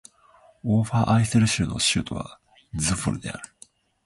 [0.63, 2.39] オーファーアイセル州の州都は
[2.73, 3.53] ズヴォレである